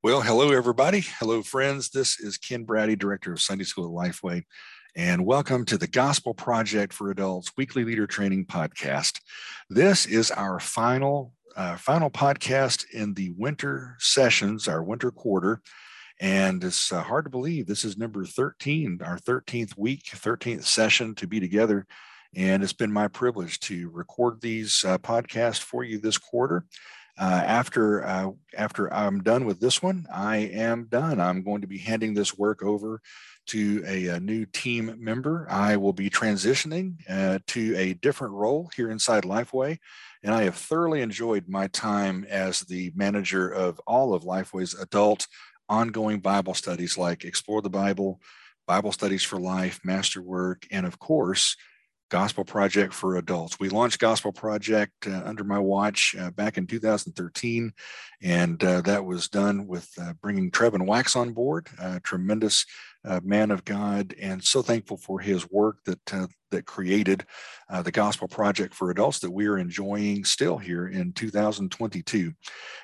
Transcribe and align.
Well, 0.00 0.22
hello, 0.22 0.52
everybody. 0.52 1.00
Hello, 1.18 1.42
friends. 1.42 1.90
This 1.90 2.20
is 2.20 2.38
Ken 2.38 2.62
Braddy, 2.62 2.94
Director 2.94 3.32
of 3.32 3.40
Sunday 3.40 3.64
School 3.64 3.86
at 3.86 4.10
Lifeway, 4.12 4.44
and 4.94 5.26
welcome 5.26 5.64
to 5.64 5.76
the 5.76 5.88
Gospel 5.88 6.34
Project 6.34 6.92
for 6.92 7.10
Adults 7.10 7.50
Weekly 7.56 7.84
Leader 7.84 8.06
Training 8.06 8.46
Podcast. 8.46 9.18
This 9.68 10.06
is 10.06 10.30
our 10.30 10.60
final, 10.60 11.32
uh, 11.56 11.74
final 11.74 12.10
podcast 12.10 12.84
in 12.92 13.14
the 13.14 13.30
winter 13.36 13.96
sessions, 13.98 14.68
our 14.68 14.84
winter 14.84 15.10
quarter. 15.10 15.62
And 16.20 16.62
it's 16.62 16.92
uh, 16.92 17.02
hard 17.02 17.24
to 17.24 17.30
believe 17.30 17.66
this 17.66 17.84
is 17.84 17.98
number 17.98 18.24
13, 18.24 19.00
our 19.04 19.18
13th 19.18 19.76
week, 19.76 20.04
13th 20.04 20.62
session 20.62 21.16
to 21.16 21.26
be 21.26 21.40
together. 21.40 21.88
And 22.36 22.62
it's 22.62 22.72
been 22.72 22.92
my 22.92 23.08
privilege 23.08 23.58
to 23.60 23.90
record 23.90 24.42
these 24.42 24.84
uh, 24.86 24.98
podcasts 24.98 25.60
for 25.60 25.82
you 25.82 25.98
this 25.98 26.18
quarter. 26.18 26.66
Uh, 27.18 27.42
after 27.44 28.06
uh, 28.06 28.30
after 28.56 28.92
I'm 28.94 29.22
done 29.22 29.44
with 29.44 29.58
this 29.60 29.82
one, 29.82 30.06
I 30.12 30.36
am 30.36 30.84
done. 30.84 31.20
I'm 31.20 31.42
going 31.42 31.62
to 31.62 31.66
be 31.66 31.78
handing 31.78 32.14
this 32.14 32.38
work 32.38 32.62
over 32.62 33.00
to 33.46 33.82
a, 33.86 34.06
a 34.08 34.20
new 34.20 34.46
team 34.46 34.94
member. 34.98 35.46
I 35.50 35.76
will 35.76 35.92
be 35.92 36.10
transitioning 36.10 36.94
uh, 37.08 37.40
to 37.48 37.76
a 37.76 37.94
different 37.94 38.34
role 38.34 38.70
here 38.76 38.90
inside 38.90 39.24
Lifeway, 39.24 39.78
and 40.22 40.32
I 40.32 40.44
have 40.44 40.54
thoroughly 40.54 41.00
enjoyed 41.00 41.48
my 41.48 41.66
time 41.68 42.24
as 42.28 42.60
the 42.60 42.92
manager 42.94 43.48
of 43.48 43.80
all 43.86 44.14
of 44.14 44.22
Lifeway's 44.22 44.74
adult 44.74 45.26
ongoing 45.68 46.20
Bible 46.20 46.54
studies, 46.54 46.96
like 46.96 47.24
Explore 47.24 47.62
the 47.62 47.70
Bible, 47.70 48.20
Bible 48.66 48.92
Studies 48.92 49.24
for 49.24 49.40
Life, 49.40 49.80
Masterwork, 49.82 50.66
and 50.70 50.86
of 50.86 50.98
course 50.98 51.56
Gospel 52.08 52.44
Project 52.44 52.94
for 52.94 53.16
Adults. 53.16 53.60
We 53.60 53.68
launched 53.68 53.98
Gospel 53.98 54.32
Project 54.32 55.06
uh, 55.06 55.22
under 55.24 55.44
my 55.44 55.58
watch 55.58 56.16
uh, 56.18 56.30
back 56.30 56.56
in 56.56 56.66
2013, 56.66 57.72
and 58.22 58.64
uh, 58.64 58.80
that 58.82 59.04
was 59.04 59.28
done 59.28 59.66
with 59.66 59.90
uh, 60.00 60.14
bringing 60.22 60.50
Trevin 60.50 60.86
Wax 60.86 61.16
on 61.16 61.32
board, 61.32 61.68
a 61.78 62.00
tremendous 62.00 62.64
uh, 63.04 63.20
man 63.22 63.50
of 63.50 63.64
God, 63.64 64.14
and 64.20 64.42
so 64.42 64.62
thankful 64.62 64.96
for 64.96 65.20
his 65.20 65.50
work 65.50 65.78
that 65.84 66.14
uh, 66.14 66.26
that 66.50 66.64
created 66.64 67.26
the 67.82 67.92
Gospel 67.92 68.26
Project 68.26 68.72
for 68.72 68.90
Adults 68.90 69.18
that 69.18 69.30
we 69.30 69.46
are 69.46 69.58
enjoying 69.58 70.24
still 70.24 70.56
here 70.56 70.88
in 70.88 71.12
2022. 71.12 72.32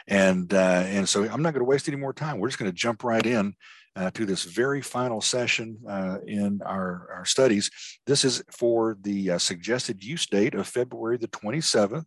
And 0.07 0.53
and 0.53 1.09
so 1.09 1.23
I'm 1.23 1.41
not 1.41 1.55
going 1.55 1.65
to 1.65 1.65
waste 1.65 1.89
any 1.89 1.97
more 1.97 2.13
time. 2.13 2.39
We're 2.39 2.49
just 2.49 2.59
going 2.59 2.71
to 2.71 2.77
jump 2.77 3.03
right 3.03 3.25
in 3.25 3.55
uh, 3.97 4.11
to 4.11 4.27
this 4.27 4.45
very 4.45 4.83
final 4.83 5.21
session 5.21 5.79
uh, 5.89 6.19
in 6.27 6.61
our, 6.65 7.09
our 7.15 7.25
studies. 7.25 7.71
This 8.07 8.25
is 8.25 8.43
for 8.51 8.97
the 9.03 9.33
uh, 9.33 9.39
suggested 9.39 10.03
use 10.03 10.27
date 10.27 10.55
of 10.55 10.67
February 10.67 11.17
the 11.17 11.29
27th. 11.29 12.07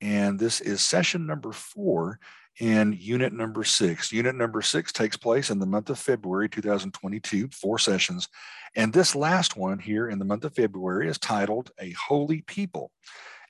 And 0.00 0.38
this 0.38 0.60
is 0.60 0.82
session 0.82 1.26
number 1.26 1.52
four 1.52 2.20
in 2.60 2.96
unit 2.98 3.32
number 3.32 3.64
six. 3.64 4.12
Unit 4.12 4.34
number 4.34 4.62
six 4.62 4.92
takes 4.92 5.16
place 5.16 5.50
in 5.50 5.58
the 5.58 5.66
month 5.66 5.90
of 5.90 5.98
February 5.98 6.48
2022, 6.48 7.48
four 7.48 7.78
sessions. 7.78 8.28
And 8.74 8.92
this 8.92 9.14
last 9.14 9.56
one 9.56 9.78
here 9.78 10.08
in 10.08 10.18
the 10.18 10.24
month 10.24 10.44
of 10.44 10.54
February 10.54 11.08
is 11.08 11.18
titled 11.18 11.70
A 11.80 11.92
Holy 11.92 12.42
People. 12.42 12.90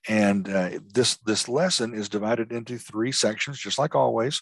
And 0.09 0.49
uh, 0.49 0.79
this, 0.93 1.17
this 1.19 1.49
lesson 1.49 1.95
is 1.95 2.09
divided 2.09 2.53
into 2.53 2.79
three 2.79 3.13
sections, 3.13 3.59
just 3.59 3.79
like 3.79 3.95
always. 3.95 4.41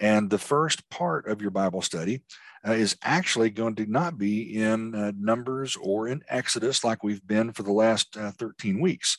And 0.00 0.30
the 0.30 0.38
first 0.38 0.88
part 0.88 1.28
of 1.28 1.42
your 1.42 1.50
Bible 1.50 1.82
study 1.82 2.22
uh, 2.66 2.72
is 2.72 2.96
actually 3.02 3.50
going 3.50 3.74
to 3.76 3.86
not 3.86 4.18
be 4.18 4.62
in 4.62 4.94
uh, 4.94 5.12
Numbers 5.18 5.76
or 5.76 6.08
in 6.08 6.22
Exodus 6.28 6.82
like 6.82 7.04
we've 7.04 7.26
been 7.26 7.52
for 7.52 7.62
the 7.62 7.72
last 7.72 8.16
uh, 8.16 8.32
13 8.32 8.80
weeks. 8.80 9.18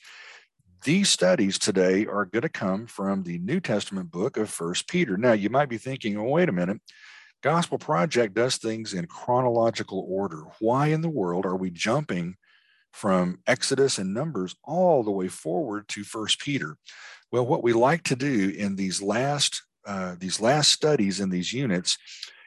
These 0.83 1.09
studies 1.09 1.59
today 1.59 2.07
are 2.07 2.25
going 2.25 2.41
to 2.41 2.49
come 2.49 2.87
from 2.87 3.21
the 3.21 3.37
New 3.37 3.59
Testament 3.59 4.09
book 4.09 4.37
of 4.37 4.49
First 4.49 4.89
Peter. 4.89 5.15
Now, 5.15 5.33
you 5.33 5.51
might 5.51 5.69
be 5.69 5.77
thinking, 5.77 6.17
oh, 6.17 6.23
wait 6.23 6.49
a 6.49 6.53
minute. 6.53 6.81
Gospel 7.43 7.77
Project 7.77 8.33
does 8.33 8.57
things 8.57 8.93
in 8.93 9.05
chronological 9.05 10.05
order. 10.07 10.43
Why 10.59 10.87
in 10.87 11.01
the 11.01 11.09
world 11.09 11.45
are 11.45 11.55
we 11.55 11.69
jumping 11.69 12.35
from 12.91 13.39
Exodus 13.45 13.99
and 13.99 14.13
Numbers 14.13 14.55
all 14.63 15.03
the 15.03 15.11
way 15.11 15.27
forward 15.27 15.87
to 15.89 16.03
First 16.03 16.39
Peter? 16.39 16.77
Well, 17.31 17.45
what 17.45 17.63
we 17.63 17.73
like 17.73 18.03
to 18.05 18.15
do 18.15 18.49
in 18.49 18.75
these 18.75 19.01
last 19.01 19.63
uh, 19.85 20.15
these 20.19 20.39
last 20.39 20.71
studies 20.71 21.19
in 21.19 21.29
these 21.29 21.53
units 21.53 21.97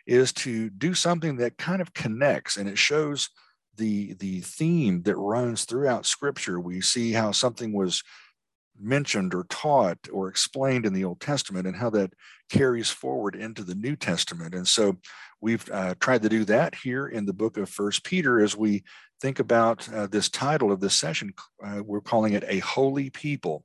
is 0.07 0.33
to 0.33 0.71
do 0.71 0.95
something 0.95 1.37
that 1.37 1.59
kind 1.59 1.81
of 1.81 1.95
connects 1.95 2.57
and 2.57 2.69
it 2.69 2.79
shows 2.79 3.31
the 3.77 4.15
the 4.15 4.41
theme 4.41 5.03
that 5.03 5.17
runs 5.17 5.65
throughout 5.65 6.07
scripture. 6.07 6.61
We 6.61 6.81
see 6.81 7.13
how 7.13 7.33
something 7.33 7.73
was 7.73 8.03
mentioned 8.79 9.35
or 9.35 9.45
taught 9.49 9.99
or 10.13 10.29
explained 10.29 10.85
in 10.85 10.93
the 10.93 11.05
old 11.05 11.21
testament 11.21 11.67
and 11.67 11.77
how 11.77 11.91
that 11.91 12.13
carries 12.51 12.91
forward 12.91 13.37
into 13.37 13.63
the 13.63 13.75
new 13.75 13.97
testament. 13.97 14.55
And 14.55 14.67
so 14.67 14.97
we've 15.45 15.69
uh, 15.71 15.95
tried 16.01 16.23
to 16.23 16.29
do 16.31 16.45
that 16.47 16.75
here 16.75 17.07
in 17.07 17.27
the 17.27 17.33
book 17.35 17.59
of 17.59 17.69
first 17.69 18.03
peter 18.03 18.41
as 18.41 18.57
we 18.57 18.83
think 19.21 19.39
about 19.39 19.87
uh, 19.93 20.07
this 20.07 20.31
title 20.31 20.73
of 20.73 20.81
this 20.81 20.95
session 20.95 21.33
uh, 21.63 21.83
we're 21.85 22.01
calling 22.01 22.33
it 22.33 22.45
a 22.49 22.59
holy 22.61 23.11
people 23.11 23.63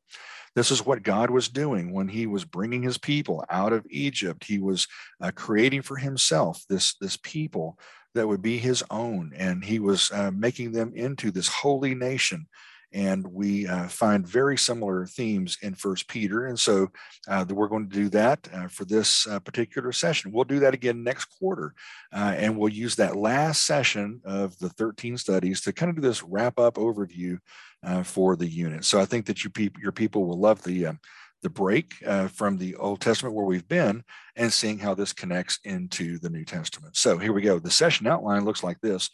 this 0.56 0.72
is 0.72 0.86
what 0.86 1.04
God 1.04 1.30
was 1.30 1.48
doing 1.48 1.94
when 1.94 2.08
he 2.08 2.26
was 2.26 2.46
bringing 2.46 2.82
his 2.84 2.98
people 2.98 3.46
out 3.50 3.74
of 3.74 3.86
Egypt. 3.90 4.44
He 4.44 4.60
was 4.60 4.88
uh, 5.22 5.32
creating 5.34 5.82
for 5.82 5.98
himself 5.98 6.64
this, 6.70 6.96
this 6.96 7.18
people 7.18 7.78
that 8.16 8.28
would 8.28 8.42
be 8.42 8.58
his 8.58 8.84
own, 8.90 9.32
and 9.36 9.64
he 9.64 9.80
was 9.80 10.12
uh, 10.12 10.32
making 10.32 10.72
them 10.72 10.94
into 10.96 11.32
this 11.32 11.48
holy 11.48 11.94
nation 11.94 12.48
and 12.92 13.26
we 13.28 13.68
uh, 13.68 13.88
find 13.88 14.28
very 14.28 14.58
similar 14.58 15.06
themes 15.06 15.58
in 15.62 15.74
first 15.76 16.08
peter 16.08 16.48
and 16.48 16.60
so 16.60 16.88
uh, 17.28 17.46
we're 17.50 17.68
going 17.68 17.88
to 17.88 17.96
do 17.96 18.10
that 18.10 18.48
uh, 18.54 18.68
for 18.68 18.86
this 18.86 19.28
uh, 19.28 19.40
particular 19.40 19.92
session 19.92 20.32
we'll 20.32 20.44
do 20.44 20.60
that 20.60 20.74
again 20.74 21.04
next 21.04 21.26
quarter 21.26 21.74
uh, 22.14 22.34
and 22.38 22.58
we'll 22.58 22.70
use 22.72 22.96
that 22.96 23.16
last 23.16 23.66
session 23.66 24.20
of 24.26 24.58
the 24.60 24.70
13 24.70 25.18
studies 25.18 25.62
to 25.62 25.74
kind 25.74 25.90
of 25.90 25.96
do 25.96 26.02
this 26.02 26.24
wrap 26.24 26.60
up 26.60 26.76
overview 26.76 27.38
uh, 27.84 28.04
for 28.04 28.36
the 28.36 28.48
unit 28.48 28.84
so 28.84 29.00
i 29.00 29.06
think 29.06 29.26
that 29.26 29.44
you 29.44 29.50
pe- 29.50 29.70
your 29.82 29.92
people 29.92 30.26
will 30.26 30.40
love 30.40 30.64
the 30.64 30.86
um, 30.86 31.00
the 31.42 31.50
break 31.50 31.94
from 32.34 32.58
the 32.58 32.76
Old 32.76 33.00
Testament 33.00 33.34
where 33.34 33.46
we've 33.46 33.66
been 33.70 34.04
and 34.36 34.52
seeing 34.52 34.78
how 34.78 34.94
this 34.94 35.14
connects 35.14 35.58
into 35.64 36.20
the 36.20 36.30
New 36.30 36.44
Testament. 36.44 36.98
So 36.98 37.18
here 37.18 37.32
we 37.32 37.42
go. 37.42 37.60
The 37.60 37.72
session 37.72 38.08
outline 38.08 38.44
looks 38.44 38.62
like 38.62 38.82
this. 38.82 39.10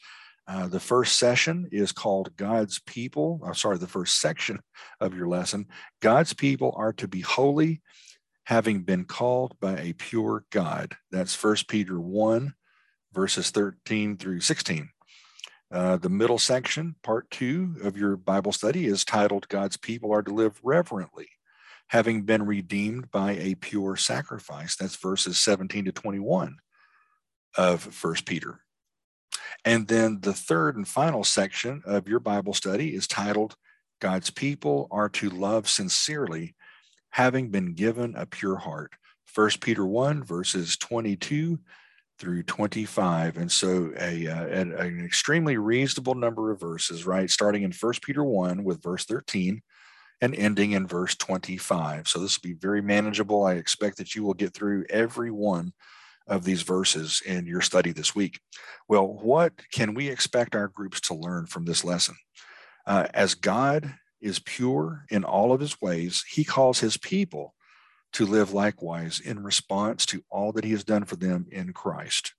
Uh, 0.48 0.68
the 0.68 0.80
first 0.80 1.18
session 1.18 1.68
is 1.72 1.92
called 1.92 2.36
God's 2.38 2.80
People. 2.80 3.42
I'm 3.46 3.56
sorry, 3.56 3.78
the 3.78 3.88
first 3.88 4.20
section 4.22 4.60
of 5.00 5.16
your 5.16 5.28
lesson. 5.28 5.68
God's 6.02 6.34
people 6.34 6.74
are 6.78 6.94
to 6.94 7.08
be 7.08 7.22
holy, 7.22 7.82
having 8.44 8.84
been 8.84 9.06
called 9.06 9.60
by 9.60 9.78
a 9.80 9.94
pure 9.94 10.46
God. 10.52 10.96
That's 11.12 11.34
First 11.34 11.68
Peter 11.68 12.00
1, 12.00 12.54
verses 13.12 13.50
13 13.50 14.18
through 14.18 14.42
16. 14.42 14.90
Uh, 15.72 15.98
the 15.98 16.10
middle 16.10 16.38
section, 16.38 16.96
part 17.02 17.30
two 17.32 17.76
of 17.84 17.98
your 17.98 18.16
Bible 18.16 18.52
study, 18.52 18.86
is 18.86 19.04
titled 19.04 19.48
God's 19.50 19.78
People 19.78 20.14
Are 20.14 20.22
to 20.22 20.32
Live 20.32 20.60
Reverently, 20.64 21.28
having 21.88 22.22
been 22.22 22.46
redeemed 22.46 23.10
by 23.10 23.32
a 23.32 23.56
pure 23.56 23.96
sacrifice. 23.96 24.76
That's 24.76 24.96
verses 24.96 25.40
17 25.40 25.86
to 25.86 25.92
21 25.92 26.58
of 27.58 27.82
First 27.82 28.28
Peter. 28.28 28.60
And 29.64 29.88
then 29.88 30.20
the 30.22 30.34
third 30.34 30.78
and 30.78 30.88
final 30.88 31.24
section 31.24 31.82
of 31.86 32.08
your 32.08 32.20
Bible 32.20 32.54
study 32.54 32.96
is 32.96 33.08
titled 33.08 33.56
God's 34.02 34.30
People 34.30 34.88
Are 34.92 35.10
to 35.10 35.30
Love 35.30 35.70
Sincerely, 35.70 36.56
Having 37.12 37.50
Been 37.50 37.74
Given 37.74 38.16
a 38.16 38.26
Pure 38.26 38.58
Heart. 38.58 38.94
1 39.34 39.50
Peter 39.62 39.86
1, 39.86 40.24
verses 40.24 40.78
22 40.78 41.60
through 42.20 42.44
25. 42.44 43.38
And 43.38 43.52
so 43.52 43.92
a, 44.00 44.28
uh, 44.28 44.46
an, 44.46 44.74
an 44.74 45.04
extremely 45.04 45.58
reasonable 45.58 46.16
number 46.16 46.52
of 46.52 46.60
verses, 46.60 47.06
right? 47.06 47.30
Starting 47.30 47.64
in 47.64 47.72
1 47.72 47.94
Peter 48.02 48.24
1 48.24 48.64
with 48.64 48.82
verse 48.82 49.06
13 49.06 49.62
and 50.22 50.36
ending 50.36 50.72
in 50.72 50.88
verse 50.88 51.16
25. 51.16 52.08
So 52.08 52.20
this 52.20 52.38
will 52.38 52.50
be 52.50 52.56
very 52.56 52.82
manageable. 52.82 53.44
I 53.44 53.54
expect 53.54 53.98
that 53.98 54.16
you 54.16 54.24
will 54.24 54.34
get 54.34 54.54
through 54.54 54.86
every 54.90 55.32
one 55.32 55.74
of 56.28 56.44
these 56.44 56.64
verses 56.64 57.22
in 57.26 57.46
your 57.46 57.62
study 57.62 57.92
this 57.92 58.16
week. 58.16 58.40
Well, 58.88 59.08
what 59.08 59.54
can 59.72 59.94
we 59.94 60.10
expect 60.10 60.56
our 60.56 60.68
groups 60.68 61.02
to 61.02 61.14
learn 61.14 61.46
from 61.46 61.66
this 61.66 61.84
lesson? 61.84 62.16
Uh, 62.86 63.08
as 63.14 63.36
God 63.36 63.96
is 64.22 64.40
pure 64.40 65.06
in 65.10 65.24
all 65.24 65.54
of 65.54 65.60
his 65.60 65.80
ways, 65.82 66.24
he 66.30 66.44
calls 66.44 66.80
his 66.80 66.98
people 66.98 67.54
to 68.14 68.26
live 68.26 68.54
likewise 68.54 69.20
in 69.20 69.44
response 69.44 70.06
to 70.08 70.24
all 70.30 70.52
that 70.54 70.64
he 70.64 70.72
has 70.72 70.84
done 70.84 71.04
for 71.04 71.16
them 71.16 71.46
in 71.52 71.74
Christ. 71.74 72.34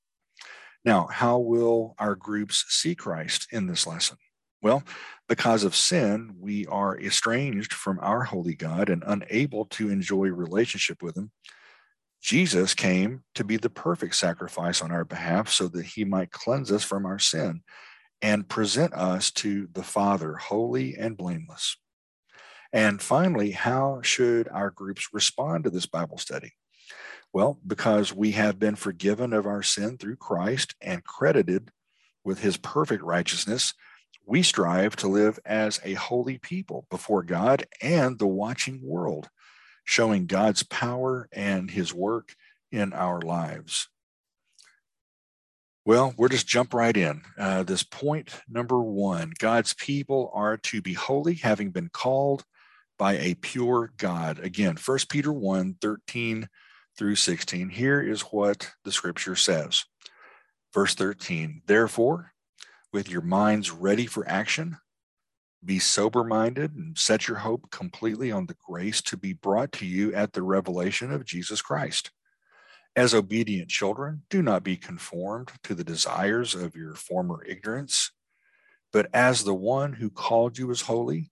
Now, 0.85 1.06
how 1.06 1.38
will 1.38 1.94
our 1.99 2.15
groups 2.15 2.65
see 2.69 2.94
Christ 2.94 3.49
in 3.53 3.67
this 3.67 3.87
lesson? 3.87 4.17
Well, 4.62 4.85
because 5.29 5.65
of 5.65 5.77
sin, 5.77 6.35
we 6.41 6.67
are 6.67 6.99
estranged 6.99 7.73
from 7.73 7.99
our 8.00 8.23
holy 8.23 8.55
God 8.55 8.88
and 8.88 9.05
unable 9.06 9.67
to 9.67 9.91
enjoy 9.91 10.29
relationship 10.29 11.03
with 11.03 11.17
him. 11.17 11.31
Jesus 12.20 12.74
came 12.74 13.22
to 13.34 13.44
be 13.44 13.56
the 13.56 13.70
perfect 13.70 14.16
sacrifice 14.16 14.82
on 14.82 14.90
our 14.90 15.04
behalf 15.04 15.48
so 15.48 15.68
that 15.68 15.86
he 15.86 16.04
might 16.04 16.32
cleanse 16.32 16.72
us 16.72 16.82
from 16.82 17.06
our 17.06 17.18
sin 17.18 17.62
and 18.22 18.48
present 18.48 18.92
us 18.94 19.30
to 19.30 19.68
the 19.72 19.82
Father 19.82 20.34
holy 20.34 20.96
and 20.96 21.16
blameless. 21.16 21.76
And 22.72 23.00
finally, 23.00 23.52
how 23.52 24.00
should 24.02 24.48
our 24.48 24.70
groups 24.70 25.08
respond 25.12 25.64
to 25.64 25.70
this 25.70 25.86
Bible 25.86 26.18
study? 26.18 26.52
Well, 27.32 27.58
because 27.66 28.14
we 28.14 28.32
have 28.32 28.58
been 28.58 28.76
forgiven 28.76 29.32
of 29.32 29.46
our 29.46 29.62
sin 29.62 29.98
through 29.98 30.16
Christ 30.16 30.74
and 30.80 31.04
credited 31.04 31.70
with 32.24 32.40
his 32.40 32.56
perfect 32.56 33.02
righteousness, 33.02 33.74
we 34.26 34.42
strive 34.42 34.96
to 34.96 35.08
live 35.08 35.38
as 35.44 35.80
a 35.84 35.94
holy 35.94 36.38
people 36.38 36.86
before 36.90 37.22
God 37.22 37.66
and 37.80 38.18
the 38.18 38.26
watching 38.26 38.80
world, 38.82 39.28
showing 39.87 40.27
God's 40.27 40.62
power 40.65 41.29
and 41.33 41.71
his 41.71 41.94
work 41.94 42.35
in 42.71 42.93
our 42.93 43.21
lives. 43.21 43.88
Well, 45.87 46.12
we'll 46.19 46.29
just 46.29 46.49
jump 46.49 46.75
right 46.75 46.97
in. 46.97 47.23
Uh, 47.38 47.62
this 47.62 47.85
point 47.85 48.43
number 48.49 48.83
one 48.83 49.33
God's 49.38 49.73
people 49.73 50.31
are 50.35 50.56
to 50.59 50.83
be 50.83 50.93
holy, 50.93 51.35
having 51.35 51.71
been 51.71 51.88
called 51.88 52.44
by 52.99 53.17
a 53.19 53.35
pure 53.37 53.93
God. 53.97 54.41
Again, 54.41 54.77
1 54.85 54.99
Peter 55.09 55.33
1 55.33 55.77
13 55.81 56.49
through 56.99 57.15
16. 57.15 57.69
Here 57.69 58.03
is 58.03 58.23
what 58.23 58.73
the 58.85 58.91
scripture 58.91 59.37
says. 59.37 59.85
Verse 60.75 60.97
13 60.97 61.62
Therefore, 61.67 62.33
with 62.93 63.09
your 63.09 63.23
minds 63.23 63.71
ready 63.71 64.06
for 64.06 64.29
action, 64.29 64.79
be 65.66 65.78
sober 65.80 66.22
minded 66.22 66.74
and 66.74 66.96
set 66.96 67.26
your 67.26 67.38
hope 67.38 67.70
completely 67.70 68.30
on 68.30 68.46
the 68.46 68.56
grace 68.64 69.02
to 69.02 69.16
be 69.16 69.32
brought 69.32 69.72
to 69.72 69.86
you 69.86 70.14
at 70.14 70.32
the 70.32 70.42
revelation 70.42 71.10
of 71.10 71.24
Jesus 71.24 71.60
Christ. 71.60 72.12
As 72.94 73.12
obedient 73.12 73.68
children, 73.68 74.22
do 74.30 74.42
not 74.42 74.62
be 74.62 74.76
conformed 74.76 75.50
to 75.64 75.74
the 75.74 75.84
desires 75.84 76.54
of 76.54 76.76
your 76.76 76.94
former 76.94 77.44
ignorance, 77.44 78.12
but 78.92 79.08
as 79.12 79.44
the 79.44 79.54
one 79.54 79.92
who 79.92 80.08
called 80.08 80.56
you 80.56 80.70
is 80.70 80.82
holy, 80.82 81.30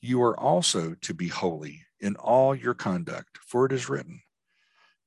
you 0.00 0.20
are 0.22 0.38
also 0.38 0.94
to 1.00 1.14
be 1.14 1.28
holy 1.28 1.86
in 2.00 2.16
all 2.16 2.54
your 2.54 2.74
conduct, 2.74 3.38
for 3.46 3.64
it 3.64 3.72
is 3.72 3.88
written, 3.88 4.20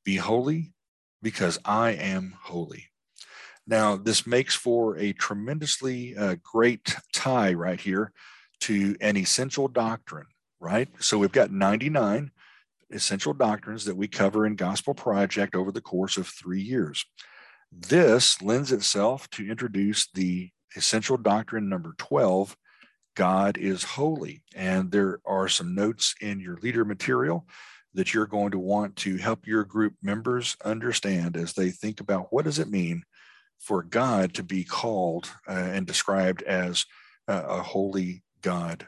Be 0.03 0.15
holy 0.15 0.73
because 1.21 1.59
I 1.65 1.91
am 1.91 2.35
holy. 2.41 2.85
Now, 3.67 3.97
this 3.97 4.25
makes 4.25 4.55
for 4.55 4.97
a 4.97 5.11
tremendously 5.13 6.15
uh, 6.15 6.35
great 6.43 6.95
tie 7.13 7.53
right 7.53 7.79
here 7.79 8.13
to 8.61 8.95
an 9.01 9.17
essential 9.17 9.67
doctrine, 9.67 10.27
right? 10.59 10.89
So 10.99 11.17
we've 11.17 11.31
got 11.31 11.51
99 11.51 12.31
essential 12.91 13.33
doctrines 13.33 13.85
that 13.85 13.97
we 13.97 14.07
cover 14.07 14.45
in 14.45 14.55
Gospel 14.55 14.93
Project 14.93 15.55
over 15.55 15.71
the 15.71 15.81
course 15.81 16.17
of 16.17 16.27
three 16.27 16.61
years. 16.61 17.05
This 17.71 18.41
lends 18.41 18.71
itself 18.71 19.29
to 19.31 19.49
introduce 19.49 20.09
the 20.11 20.51
essential 20.75 21.17
doctrine 21.17 21.69
number 21.69 21.95
12 21.97 22.55
God 23.15 23.57
is 23.57 23.83
holy. 23.83 24.43
And 24.55 24.91
there 24.91 25.19
are 25.25 25.47
some 25.47 25.73
notes 25.73 26.15
in 26.21 26.39
your 26.39 26.57
leader 26.57 26.85
material 26.85 27.47
that 27.93 28.13
you're 28.13 28.27
going 28.27 28.51
to 28.51 28.59
want 28.59 28.97
to 28.97 29.17
help 29.17 29.47
your 29.47 29.63
group 29.63 29.93
members 30.03 30.57
understand 30.65 31.37
as 31.37 31.53
they 31.53 31.69
think 31.69 32.01
about 32.01 32.27
what 32.31 32.43
does 32.43 32.59
it 32.59 32.69
mean 32.69 33.03
for 33.59 33.81
God 33.83 34.33
to 34.33 34.43
be 34.43 34.65
called 34.65 35.31
uh, 35.47 35.53
and 35.53 35.87
described 35.87 36.43
as 36.43 36.85
uh, 37.29 37.43
a 37.47 37.63
holy 37.63 38.21
God. 38.45 38.87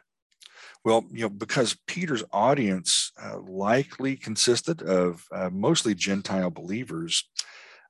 Well, 0.86 1.04
you 1.12 1.22
know, 1.22 1.30
because 1.30 1.76
Peter's 1.88 2.24
audience 2.32 3.12
uh, 3.22 3.40
likely 3.40 4.16
consisted 4.16 4.84
of 4.84 5.26
uh, 5.34 5.50
mostly 5.52 5.96
Gentile 5.96 6.52
believers, 6.52 7.28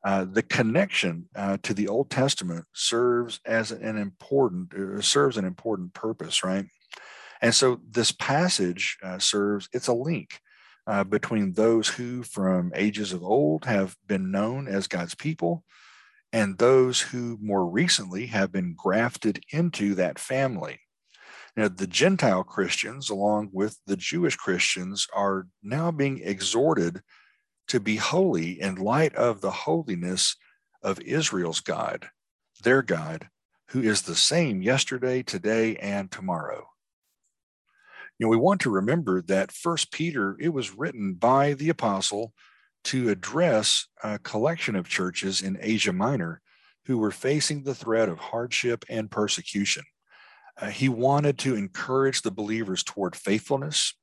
uh, 0.06 0.26
the 0.26 0.44
connection 0.44 1.28
uh, 1.36 1.58
to 1.64 1.74
the 1.74 1.90
Old 1.90 2.10
Testament 2.10 2.66
serves 2.74 3.42
as 3.46 3.72
an 3.72 3.98
important 3.98 4.74
uh, 4.74 5.02
serves 5.02 5.36
an 5.36 5.44
important 5.44 5.94
purpose, 5.94 6.42
right? 6.42 6.66
And 7.42 7.54
so 7.54 7.82
this 7.88 8.14
passage 8.14 8.98
uh, 9.04 9.20
serves 9.20 9.68
it's 9.74 9.88
a 9.90 9.94
link 9.94 10.40
between 11.10 11.52
those 11.52 11.90
who, 11.90 12.24
from 12.24 12.72
ages 12.74 13.12
of 13.12 13.22
old, 13.22 13.66
have 13.66 13.98
been 14.08 14.32
known 14.32 14.70
as 14.70 14.88
God's 14.88 15.16
people, 15.16 15.66
and 16.32 16.58
those 16.58 17.02
who 17.02 17.38
more 17.42 17.68
recently 17.70 18.28
have 18.28 18.54
been 18.54 18.74
grafted 18.74 19.44
into 19.52 19.96
that 19.96 20.18
family. 20.18 20.80
Now, 21.58 21.70
the 21.70 21.88
Gentile 21.88 22.44
Christians, 22.44 23.10
along 23.10 23.50
with 23.52 23.80
the 23.88 23.98
Jewish 23.98 24.36
Christians, 24.36 25.08
are 25.12 25.48
now 25.64 25.90
being 25.90 26.22
exhorted 26.24 27.02
to 27.70 27.80
be 27.80 27.96
holy 27.96 28.62
in 28.62 28.76
light 28.76 29.16
of 29.16 29.42
the 29.42 29.50
holiness 29.50 30.36
of 30.84 31.02
Israel's 31.02 31.60
God, 31.60 32.10
their 32.64 32.84
God, 32.84 33.30
who 33.70 33.82
is 33.82 34.04
the 34.04 34.16
same 34.16 34.62
yesterday, 34.62 35.24
today, 35.24 35.76
and 35.78 36.12
tomorrow. 36.12 36.70
You 38.20 38.28
know, 38.28 38.30
we 38.30 38.38
want 38.38 38.62
to 38.62 38.70
remember 38.70 39.24
that 39.24 39.52
First 39.52 39.92
Peter, 39.92 40.38
it 40.40 40.50
was 40.50 40.78
written 40.78 41.16
by 41.16 41.54
the 41.54 41.70
apostle 41.70 42.34
to 42.86 43.10
address 43.10 43.88
a 44.04 44.20
collection 44.20 44.76
of 44.76 44.88
churches 44.88 45.42
in 45.42 45.58
Asia 45.60 45.92
Minor 45.92 46.40
who 46.86 47.00
were 47.00 47.12
facing 47.12 47.64
the 47.64 47.76
threat 47.76 48.10
of 48.10 48.20
hardship 48.20 48.86
and 48.90 49.10
persecution. 49.10 49.84
Uh, 50.60 50.70
he 50.70 50.90
wanted 50.90 51.38
to 51.38 51.56
encourage 51.56 52.22
the 52.22 52.32
believers 52.32 52.84
toward 52.84 53.16
faithfulness, 53.16 53.94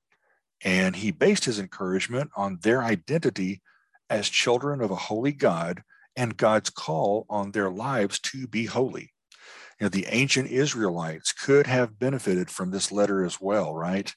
and 0.63 0.97
he 0.97 1.11
based 1.11 1.45
his 1.45 1.59
encouragement 1.59 2.31
on 2.37 2.59
their 2.63 2.83
identity 2.83 3.61
as 4.09 4.29
children 4.29 4.81
of 4.81 4.91
a 4.91 4.97
holy 4.97 5.33
God 5.33 5.83
and 6.17 6.37
God's 6.37 6.71
call 6.71 7.27
on 7.29 7.51
their 7.51 7.71
lives 7.71 8.21
to 8.21 8.47
be 8.47 8.67
holy. 8.67 9.13
You 9.81 9.87
know, 9.87 9.89
the 9.89 10.07
ancient 10.09 10.51
Israelites 10.51 11.33
could 11.33 11.67
have 11.67 11.99
benefited 11.99 12.51
from 12.51 12.71
this 12.71 12.93
letter 12.93 13.25
as 13.25 13.41
well, 13.41 13.75
right? 13.75 14.15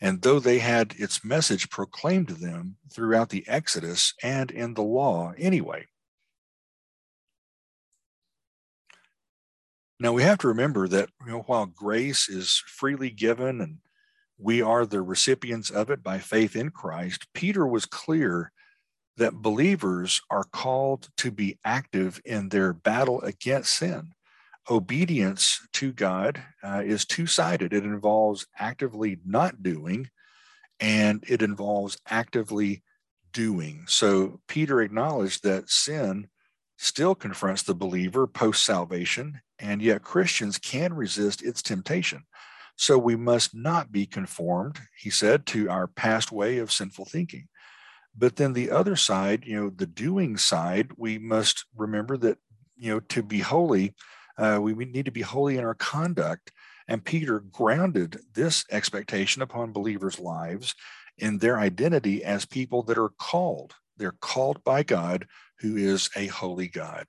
And 0.00 0.22
though 0.22 0.38
they 0.38 0.58
had 0.58 0.94
its 0.98 1.24
message 1.24 1.70
proclaimed 1.70 2.28
to 2.28 2.34
them 2.34 2.76
throughout 2.92 3.30
the 3.30 3.44
Exodus 3.48 4.14
and 4.22 4.50
in 4.50 4.74
the 4.74 4.82
law 4.82 5.32
anyway, 5.36 5.86
Now 10.00 10.12
we 10.12 10.22
have 10.22 10.38
to 10.38 10.48
remember 10.48 10.88
that 10.88 11.10
you 11.24 11.32
know, 11.32 11.40
while 11.42 11.66
grace 11.66 12.28
is 12.28 12.62
freely 12.66 13.10
given 13.10 13.60
and 13.60 13.78
we 14.38 14.60
are 14.60 14.84
the 14.84 15.02
recipients 15.02 15.70
of 15.70 15.90
it 15.90 16.02
by 16.02 16.18
faith 16.18 16.56
in 16.56 16.70
Christ, 16.70 17.26
Peter 17.34 17.66
was 17.66 17.86
clear 17.86 18.50
that 19.16 19.42
believers 19.42 20.20
are 20.30 20.44
called 20.44 21.08
to 21.18 21.30
be 21.30 21.58
active 21.64 22.20
in 22.24 22.48
their 22.48 22.72
battle 22.72 23.20
against 23.22 23.76
sin. 23.76 24.12
Obedience 24.68 25.60
to 25.74 25.92
God 25.92 26.42
uh, 26.62 26.82
is 26.84 27.04
two 27.04 27.26
sided. 27.26 27.72
It 27.72 27.84
involves 27.84 28.46
actively 28.58 29.18
not 29.24 29.62
doing, 29.62 30.08
and 30.80 31.22
it 31.28 31.42
involves 31.42 31.98
actively 32.08 32.82
doing. 33.32 33.84
So 33.86 34.40
Peter 34.48 34.80
acknowledged 34.80 35.44
that 35.44 35.70
sin 35.70 36.28
still 36.76 37.14
confronts 37.14 37.62
the 37.62 37.74
believer 37.74 38.26
post 38.26 38.64
salvation, 38.64 39.40
and 39.58 39.82
yet 39.82 40.02
Christians 40.02 40.58
can 40.58 40.94
resist 40.94 41.42
its 41.42 41.62
temptation. 41.62 42.24
So 42.76 42.98
we 42.98 43.16
must 43.16 43.54
not 43.54 43.92
be 43.92 44.06
conformed, 44.06 44.80
he 44.98 45.10
said, 45.10 45.46
to 45.46 45.70
our 45.70 45.86
past 45.86 46.32
way 46.32 46.58
of 46.58 46.72
sinful 46.72 47.04
thinking. 47.04 47.48
But 48.16 48.36
then 48.36 48.52
the 48.52 48.70
other 48.70 48.96
side, 48.96 49.44
you 49.44 49.60
know, 49.60 49.70
the 49.70 49.86
doing 49.86 50.36
side, 50.36 50.90
we 50.96 51.18
must 51.18 51.64
remember 51.76 52.16
that, 52.18 52.38
you 52.76 52.92
know, 52.92 53.00
to 53.00 53.22
be 53.22 53.40
holy, 53.40 53.94
uh, 54.38 54.58
we 54.60 54.74
need 54.74 55.04
to 55.04 55.12
be 55.12 55.22
holy 55.22 55.56
in 55.56 55.64
our 55.64 55.74
conduct. 55.74 56.52
And 56.88 57.04
Peter 57.04 57.40
grounded 57.40 58.20
this 58.34 58.64
expectation 58.70 59.42
upon 59.42 59.72
believers' 59.72 60.20
lives 60.20 60.74
in 61.18 61.38
their 61.38 61.58
identity 61.58 62.24
as 62.24 62.44
people 62.44 62.82
that 62.84 62.98
are 62.98 63.12
called. 63.18 63.74
They're 63.96 64.16
called 64.20 64.62
by 64.64 64.82
God 64.82 65.26
who 65.60 65.76
is 65.76 66.10
a 66.16 66.26
holy 66.26 66.68
God. 66.68 67.06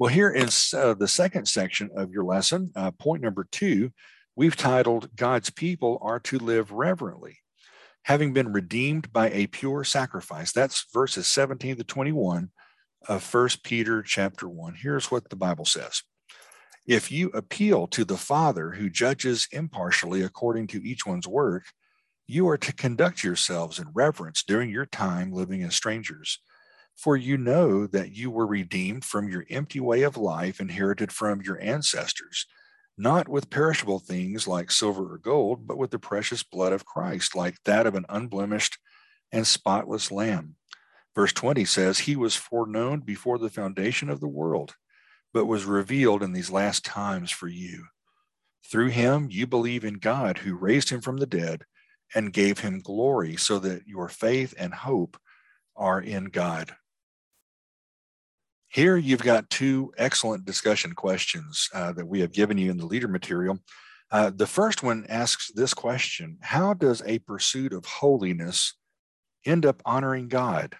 Well, 0.00 0.08
here 0.08 0.30
in 0.30 0.48
uh, 0.74 0.94
the 0.94 1.06
second 1.06 1.46
section 1.46 1.90
of 1.94 2.10
your 2.10 2.24
lesson, 2.24 2.72
uh, 2.74 2.90
point 2.90 3.22
number 3.22 3.46
two, 3.52 3.92
we've 4.34 4.56
titled 4.56 5.14
God's 5.14 5.50
people 5.50 5.98
are 6.00 6.18
to 6.20 6.38
live 6.38 6.72
reverently, 6.72 7.36
having 8.04 8.32
been 8.32 8.50
redeemed 8.50 9.12
by 9.12 9.28
a 9.28 9.46
pure 9.48 9.84
sacrifice. 9.84 10.52
That's 10.52 10.86
verses 10.94 11.26
17 11.26 11.76
to 11.76 11.84
21 11.84 12.48
of 13.08 13.22
First 13.22 13.62
Peter 13.62 14.02
chapter 14.02 14.48
1. 14.48 14.76
Here's 14.80 15.10
what 15.10 15.28
the 15.28 15.36
Bible 15.36 15.66
says. 15.66 16.02
If 16.86 17.12
you 17.12 17.28
appeal 17.34 17.86
to 17.88 18.06
the 18.06 18.16
Father 18.16 18.70
who 18.70 18.88
judges 18.88 19.48
impartially 19.52 20.22
according 20.22 20.68
to 20.68 20.82
each 20.82 21.04
one's 21.04 21.28
work, 21.28 21.64
you 22.26 22.48
are 22.48 22.56
to 22.56 22.72
conduct 22.72 23.22
yourselves 23.22 23.78
in 23.78 23.88
reverence 23.92 24.44
during 24.44 24.70
your 24.70 24.86
time 24.86 25.30
living 25.30 25.62
as 25.62 25.74
strangers 25.74 26.40
for 27.00 27.16
you 27.16 27.38
know 27.38 27.86
that 27.86 28.14
you 28.14 28.30
were 28.30 28.46
redeemed 28.46 29.06
from 29.06 29.26
your 29.26 29.46
empty 29.48 29.80
way 29.80 30.02
of 30.02 30.18
life 30.18 30.60
inherited 30.60 31.10
from 31.10 31.40
your 31.40 31.58
ancestors, 31.58 32.44
not 32.98 33.26
with 33.26 33.48
perishable 33.48 33.98
things 33.98 34.46
like 34.46 34.70
silver 34.70 35.14
or 35.14 35.16
gold, 35.16 35.66
but 35.66 35.78
with 35.78 35.90
the 35.90 35.98
precious 35.98 36.42
blood 36.42 36.74
of 36.74 36.84
Christ, 36.84 37.34
like 37.34 37.56
that 37.64 37.86
of 37.86 37.94
an 37.94 38.04
unblemished 38.10 38.76
and 39.32 39.46
spotless 39.46 40.12
lamb. 40.12 40.56
Verse 41.14 41.32
20 41.32 41.64
says, 41.64 42.00
He 42.00 42.16
was 42.16 42.36
foreknown 42.36 43.00
before 43.00 43.38
the 43.38 43.48
foundation 43.48 44.10
of 44.10 44.20
the 44.20 44.28
world, 44.28 44.74
but 45.32 45.46
was 45.46 45.64
revealed 45.64 46.22
in 46.22 46.34
these 46.34 46.50
last 46.50 46.84
times 46.84 47.30
for 47.30 47.48
you. 47.48 47.86
Through 48.70 48.88
him, 48.88 49.28
you 49.30 49.46
believe 49.46 49.86
in 49.86 49.94
God 49.94 50.36
who 50.36 50.54
raised 50.54 50.90
him 50.90 51.00
from 51.00 51.16
the 51.16 51.26
dead 51.26 51.64
and 52.14 52.30
gave 52.30 52.58
him 52.58 52.80
glory, 52.80 53.36
so 53.36 53.58
that 53.60 53.86
your 53.86 54.08
faith 54.08 54.52
and 54.58 54.74
hope 54.74 55.18
are 55.74 56.02
in 56.02 56.24
God? 56.26 56.76
Here 58.70 58.96
you've 58.96 59.24
got 59.24 59.50
two 59.50 59.92
excellent 59.98 60.44
discussion 60.44 60.94
questions 60.94 61.68
uh, 61.74 61.90
that 61.94 62.06
we 62.06 62.20
have 62.20 62.30
given 62.30 62.56
you 62.56 62.70
in 62.70 62.76
the 62.76 62.86
leader 62.86 63.08
material. 63.08 63.58
Uh, 64.12 64.30
the 64.32 64.46
first 64.46 64.84
one 64.84 65.04
asks 65.08 65.50
this 65.52 65.74
question 65.74 66.38
How 66.40 66.74
does 66.74 67.02
a 67.04 67.18
pursuit 67.18 67.72
of 67.72 67.84
holiness 67.84 68.74
end 69.44 69.66
up 69.66 69.82
honoring 69.84 70.28
God? 70.28 70.76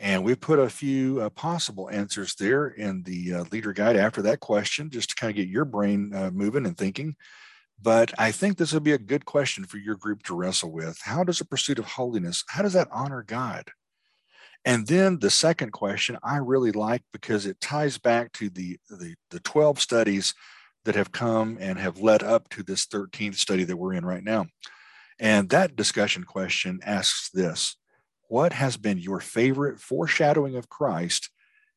And 0.00 0.24
we 0.24 0.34
put 0.34 0.58
a 0.58 0.68
few 0.68 1.20
uh, 1.20 1.30
possible 1.30 1.88
answers 1.90 2.34
there 2.34 2.66
in 2.66 3.04
the 3.04 3.34
uh, 3.34 3.44
leader 3.52 3.72
guide 3.72 3.94
after 3.94 4.20
that 4.22 4.40
question, 4.40 4.90
just 4.90 5.10
to 5.10 5.14
kind 5.14 5.30
of 5.30 5.36
get 5.36 5.46
your 5.46 5.64
brain 5.64 6.12
uh, 6.12 6.32
moving 6.32 6.66
and 6.66 6.76
thinking. 6.76 7.14
But 7.80 8.12
I 8.18 8.32
think 8.32 8.58
this 8.58 8.72
would 8.72 8.82
be 8.82 8.94
a 8.94 8.98
good 8.98 9.26
question 9.26 9.64
for 9.64 9.76
your 9.76 9.94
group 9.94 10.24
to 10.24 10.34
wrestle 10.34 10.72
with. 10.72 10.98
How 11.02 11.22
does 11.22 11.40
a 11.40 11.44
pursuit 11.44 11.78
of 11.78 11.84
holiness, 11.84 12.42
how 12.48 12.62
does 12.62 12.72
that 12.72 12.88
honor 12.90 13.22
God? 13.22 13.70
And 14.64 14.86
then 14.86 15.18
the 15.18 15.30
second 15.30 15.72
question 15.72 16.18
I 16.22 16.36
really 16.36 16.72
like 16.72 17.02
because 17.12 17.46
it 17.46 17.60
ties 17.60 17.98
back 17.98 18.32
to 18.34 18.48
the, 18.48 18.78
the, 18.88 19.14
the 19.30 19.40
12 19.40 19.80
studies 19.80 20.34
that 20.84 20.94
have 20.94 21.12
come 21.12 21.58
and 21.60 21.78
have 21.78 22.00
led 22.00 22.22
up 22.22 22.48
to 22.50 22.62
this 22.62 22.86
13th 22.86 23.36
study 23.36 23.64
that 23.64 23.76
we're 23.76 23.94
in 23.94 24.04
right 24.04 24.22
now. 24.22 24.46
And 25.18 25.48
that 25.50 25.76
discussion 25.76 26.24
question 26.24 26.80
asks 26.84 27.30
this 27.30 27.76
What 28.28 28.52
has 28.52 28.76
been 28.76 28.98
your 28.98 29.20
favorite 29.20 29.80
foreshadowing 29.80 30.56
of 30.56 30.68
Christ 30.68 31.30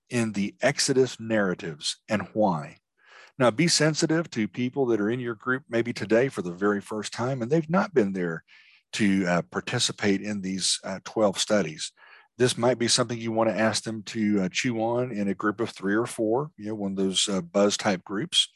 in 0.09 0.33
the 0.33 0.55
Exodus 0.61 1.19
narratives 1.19 1.97
and 2.07 2.27
why? 2.33 2.77
Now, 3.37 3.51
be 3.51 3.67
sensitive 3.67 4.29
to 4.31 4.47
people 4.47 4.85
that 4.87 5.01
are 5.01 5.09
in 5.09 5.19
your 5.19 5.35
group 5.35 5.63
maybe 5.69 5.91
today 5.91 6.29
for 6.29 6.41
the 6.41 6.53
very 6.53 6.81
first 6.81 7.11
time 7.11 7.41
and 7.41 7.51
they've 7.51 7.69
not 7.69 7.93
been 7.93 8.13
there 8.13 8.43
to 8.93 9.25
uh, 9.27 9.41
participate 9.51 10.21
in 10.21 10.41
these 10.41 10.79
uh, 10.83 10.99
12 11.03 11.37
studies. 11.37 11.91
This 12.37 12.57
might 12.57 12.77
be 12.77 12.87
something 12.87 13.17
you 13.17 13.31
want 13.31 13.49
to 13.49 13.57
ask 13.57 13.83
them 13.83 14.03
to 14.03 14.41
uh, 14.41 14.49
chew 14.51 14.81
on 14.81 15.11
in 15.11 15.29
a 15.29 15.33
group 15.33 15.61
of 15.61 15.69
three 15.69 15.95
or 15.95 16.05
four, 16.05 16.51
you 16.57 16.67
know, 16.67 16.75
one 16.75 16.91
of 16.91 16.97
those 16.97 17.29
uh, 17.29 17.41
buzz 17.41 17.77
type 17.77 18.03
groups 18.03 18.49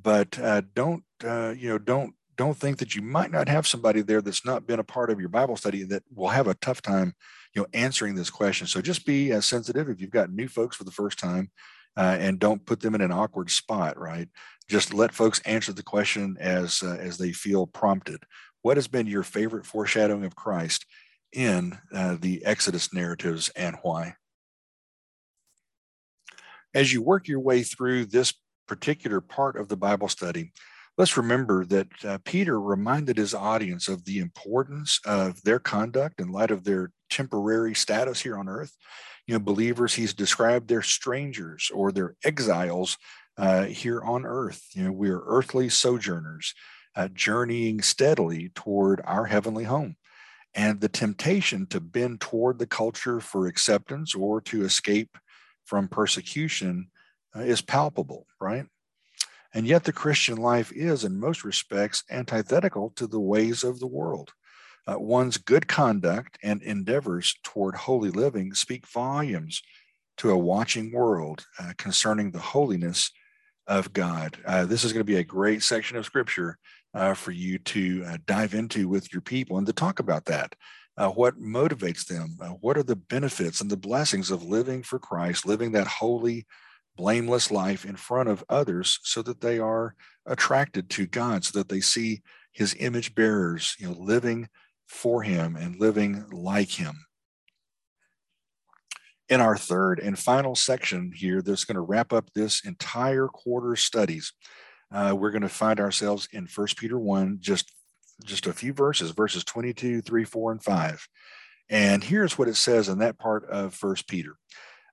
but 0.00 0.38
uh, 0.38 0.62
don't 0.74 1.04
uh, 1.24 1.54
you 1.56 1.68
know 1.68 1.78
don't 1.78 2.14
don't 2.36 2.56
think 2.56 2.78
that 2.78 2.94
you 2.94 3.02
might 3.02 3.30
not 3.30 3.48
have 3.48 3.66
somebody 3.66 4.00
there 4.00 4.22
that's 4.22 4.44
not 4.44 4.66
been 4.66 4.80
a 4.80 4.84
part 4.84 5.10
of 5.10 5.20
your 5.20 5.28
Bible 5.28 5.56
study 5.56 5.84
that 5.84 6.02
will 6.14 6.28
have 6.28 6.46
a 6.46 6.54
tough 6.54 6.80
time 6.80 7.14
you 7.54 7.62
know 7.62 7.68
answering 7.74 8.14
this 8.14 8.30
question. 8.30 8.66
So 8.66 8.80
just 8.80 9.06
be 9.06 9.32
as 9.32 9.46
sensitive 9.46 9.88
if 9.88 10.00
you've 10.00 10.10
got 10.10 10.32
new 10.32 10.48
folks 10.48 10.76
for 10.76 10.84
the 10.84 10.90
first 10.90 11.18
time. 11.18 11.50
Uh, 11.94 12.16
and 12.18 12.38
don't 12.38 12.64
put 12.64 12.80
them 12.80 12.94
in 12.94 13.02
an 13.02 13.12
awkward 13.12 13.50
spot, 13.50 13.98
right? 13.98 14.26
Just 14.66 14.94
let 14.94 15.12
folks 15.12 15.40
answer 15.40 15.74
the 15.74 15.82
question 15.82 16.38
as 16.40 16.82
uh, 16.82 16.96
as 16.98 17.18
they 17.18 17.32
feel 17.32 17.66
prompted. 17.66 18.22
What 18.62 18.78
has 18.78 18.88
been 18.88 19.06
your 19.06 19.24
favorite 19.24 19.66
foreshadowing 19.66 20.24
of 20.24 20.34
Christ 20.34 20.86
in 21.32 21.78
uh, 21.94 22.16
the 22.20 22.44
Exodus 22.44 22.92
narratives 22.92 23.48
and 23.50 23.76
why? 23.82 24.14
As 26.74 26.92
you 26.92 27.02
work 27.02 27.28
your 27.28 27.40
way 27.40 27.62
through 27.62 28.06
this 28.06 28.32
particular 28.66 29.20
part 29.20 29.56
of 29.56 29.68
the 29.68 29.76
Bible 29.76 30.08
study, 30.08 30.52
let's 30.96 31.16
remember 31.16 31.64
that 31.66 31.88
uh, 32.04 32.18
Peter 32.24 32.60
reminded 32.60 33.16
his 33.16 33.34
audience 33.34 33.88
of 33.88 34.04
the 34.04 34.18
importance 34.18 35.00
of 35.04 35.42
their 35.42 35.58
conduct 35.58 36.20
in 36.20 36.32
light 36.32 36.50
of 36.50 36.64
their 36.64 36.90
temporary 37.10 37.74
status 37.74 38.20
here 38.20 38.38
on 38.38 38.48
earth. 38.48 38.74
You 39.26 39.34
know, 39.34 39.40
believers, 39.40 39.94
he's 39.94 40.14
described 40.14 40.68
their 40.68 40.82
strangers 40.82 41.70
or 41.72 41.92
their 41.92 42.16
exiles 42.24 42.96
uh, 43.36 43.64
here 43.64 44.02
on 44.02 44.24
earth. 44.24 44.66
You 44.72 44.84
know, 44.84 44.92
we 44.92 45.10
are 45.10 45.22
earthly 45.26 45.68
sojourners, 45.68 46.54
uh, 46.96 47.08
journeying 47.08 47.82
steadily 47.82 48.50
toward 48.54 49.00
our 49.04 49.26
heavenly 49.26 49.64
home. 49.64 49.96
And 50.54 50.80
the 50.80 50.88
temptation 50.88 51.66
to 51.66 51.80
bend 51.80 52.20
toward 52.20 52.58
the 52.58 52.66
culture 52.66 53.20
for 53.20 53.46
acceptance 53.46 54.14
or 54.14 54.40
to 54.42 54.64
escape 54.64 55.16
from 55.64 55.88
persecution 55.88 56.88
uh, 57.34 57.40
is 57.40 57.62
palpable, 57.62 58.26
right? 58.40 58.66
And 59.54 59.66
yet, 59.66 59.84
the 59.84 59.92
Christian 59.92 60.38
life 60.38 60.72
is, 60.72 61.04
in 61.04 61.20
most 61.20 61.44
respects, 61.44 62.04
antithetical 62.10 62.90
to 62.96 63.06
the 63.06 63.20
ways 63.20 63.64
of 63.64 63.80
the 63.80 63.86
world. 63.86 64.32
Uh, 64.86 64.98
one's 64.98 65.36
good 65.36 65.68
conduct 65.68 66.38
and 66.42 66.62
endeavors 66.62 67.36
toward 67.44 67.74
holy 67.74 68.10
living 68.10 68.54
speak 68.54 68.86
volumes 68.86 69.62
to 70.16 70.30
a 70.30 70.38
watching 70.38 70.92
world 70.92 71.46
uh, 71.58 71.72
concerning 71.76 72.30
the 72.30 72.38
holiness 72.38 73.10
of 73.66 73.92
God. 73.92 74.38
Uh, 74.44 74.64
this 74.64 74.84
is 74.84 74.92
going 74.92 75.00
to 75.00 75.04
be 75.04 75.16
a 75.16 75.24
great 75.24 75.62
section 75.62 75.96
of 75.96 76.04
scripture 76.04 76.58
uh, 76.94 77.14
for 77.14 77.30
you 77.30 77.58
to 77.58 78.04
uh, 78.06 78.18
dive 78.26 78.54
into 78.54 78.88
with 78.88 79.12
your 79.12 79.22
people 79.22 79.58
and 79.58 79.66
to 79.66 79.72
talk 79.72 79.98
about 79.98 80.26
that. 80.26 80.54
Uh, 80.96 81.08
what 81.08 81.40
motivates 81.40 82.06
them? 82.06 82.36
what 82.60 82.76
are 82.76 82.82
the 82.82 82.96
benefits 82.96 83.60
and 83.60 83.70
the 83.70 83.76
blessings 83.76 84.30
of 84.30 84.44
living 84.44 84.82
for 84.82 84.98
Christ, 84.98 85.46
living 85.46 85.72
that 85.72 85.86
holy, 85.86 86.46
blameless 86.96 87.50
life 87.50 87.84
in 87.84 87.96
front 87.96 88.28
of 88.28 88.44
others 88.48 88.98
so 89.02 89.22
that 89.22 89.40
they 89.40 89.58
are 89.58 89.94
attracted 90.26 90.90
to 90.90 91.06
God, 91.06 91.44
so 91.44 91.58
that 91.58 91.68
they 91.68 91.80
see 91.80 92.22
his 92.52 92.76
image 92.78 93.14
bearers, 93.14 93.74
you 93.78 93.88
know, 93.88 93.96
living 93.98 94.48
for 94.86 95.22
him 95.22 95.56
and 95.56 95.80
living 95.80 96.24
like 96.30 96.70
him. 96.70 97.06
In 99.28 99.40
our 99.40 99.56
third 99.56 99.98
and 99.98 100.18
final 100.18 100.54
section 100.54 101.12
here, 101.14 101.40
that's 101.40 101.64
going 101.64 101.76
to 101.76 101.80
wrap 101.80 102.12
up 102.12 102.30
this 102.34 102.64
entire 102.66 103.28
quarter 103.28 103.72
of 103.72 103.80
studies, 103.80 104.34
uh, 104.92 105.14
we're 105.16 105.30
going 105.30 105.42
to 105.42 105.48
find 105.48 105.80
ourselves 105.80 106.28
in 106.32 106.46
First 106.46 106.76
Peter 106.76 106.98
1, 106.98 107.38
just, 107.40 107.72
just 108.24 108.46
a 108.46 108.52
few 108.52 108.72
verses, 108.72 109.10
verses 109.10 109.44
22, 109.44 110.02
3, 110.02 110.24
4, 110.24 110.52
and 110.52 110.62
5. 110.62 111.08
And 111.70 112.04
here's 112.04 112.36
what 112.36 112.48
it 112.48 112.56
says 112.56 112.88
in 112.88 112.98
that 112.98 113.18
part 113.18 113.44
of 113.48 113.74
First 113.74 114.08
Peter. 114.08 114.36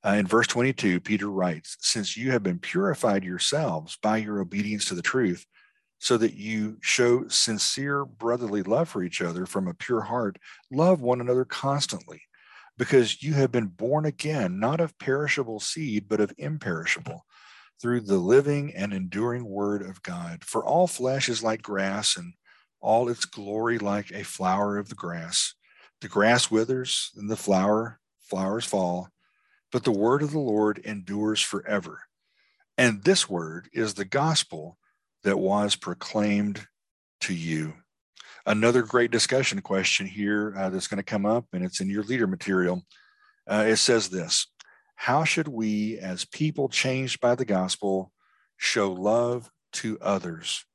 Uh, 0.06 0.12
in 0.12 0.28
verse 0.28 0.48
22, 0.48 1.02
Peter 1.02 1.30
writes, 1.30 1.76
Since 1.82 2.16
you 2.16 2.32
have 2.32 2.42
been 2.42 2.60
purified 2.60 3.24
yourselves 3.24 3.98
by 4.02 4.18
your 4.18 4.40
obedience 4.40 4.86
to 4.86 4.96
the 4.96 5.02
truth, 5.02 5.46
so 6.00 6.16
that 6.18 6.36
you 6.36 6.78
show 6.82 7.28
sincere 7.28 8.06
brotherly 8.06 8.64
love 8.64 8.88
for 8.88 9.04
each 9.04 9.22
other 9.22 9.46
from 9.46 9.68
a 9.68 9.74
pure 9.74 10.02
heart, 10.02 10.38
love 10.72 11.02
one 11.02 11.20
another 11.20 11.44
constantly, 11.44 12.22
because 12.78 13.22
you 13.22 13.34
have 13.34 13.52
been 13.52 13.68
born 13.68 14.06
again, 14.06 14.60
not 14.60 14.80
of 14.80 14.98
perishable 14.98 15.60
seed, 15.60 16.08
but 16.08 16.22
of 16.22 16.34
imperishable, 16.38 17.26
through 17.82 18.02
the 18.02 18.18
living 18.18 18.74
and 18.76 18.94
enduring 18.94 19.46
word 19.46 19.82
of 19.82 20.02
God. 20.04 20.44
For 20.44 20.64
all 20.64 20.88
flesh 20.88 21.30
is 21.30 21.44
like 21.44 21.62
grass, 21.62 22.18
and 22.18 22.34
all 22.82 23.10
its 23.10 23.26
glory 23.26 23.78
like 23.78 24.12
a 24.12 24.24
flower 24.24 24.78
of 24.78 24.90
the 24.90 24.96
grass. 24.96 25.54
The 26.02 26.08
grass 26.08 26.50
withers, 26.50 27.12
and 27.16 27.30
the 27.30 27.38
flower 27.38 28.00
flowers 28.22 28.66
fall 28.66 29.10
but 29.72 29.84
the 29.84 29.92
word 29.92 30.24
of 30.24 30.32
the 30.32 30.40
Lord 30.40 30.80
endures 30.80 31.42
forever. 31.42 32.02
And 32.78 33.04
this 33.04 33.30
word 33.30 33.70
is 33.74 33.94
the 33.94 34.06
gospel 34.06 34.78
that 35.24 35.38
was 35.38 35.76
proclaimed 35.76 36.66
to 37.22 37.34
you. 37.34 37.74
Another 38.46 38.82
great 38.82 39.12
discussion 39.12 39.62
question 39.62 40.08
here 40.08 40.56
uh, 40.58 40.70
that's 40.70 40.88
going 40.88 40.98
to 40.98 41.04
come 41.04 41.26
up, 41.26 41.46
and 41.54 41.64
it's 41.64 41.82
in 41.82 41.90
your 41.90 42.04
leader 42.04 42.26
material. 42.26 42.84
Uh, 43.48 43.66
it 43.68 43.76
says 43.76 44.10
this 44.10 44.48
How 45.04 45.24
should 45.24 45.48
we, 45.48 45.98
as 45.98 46.26
people 46.26 46.68
changed 46.68 47.22
by 47.22 47.34
the 47.34 47.46
gospel, 47.46 48.12
show 48.58 48.92
love 48.92 49.50
to 49.72 49.98
others? 50.02 50.66